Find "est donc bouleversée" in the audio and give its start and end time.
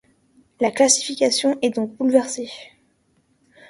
1.61-2.49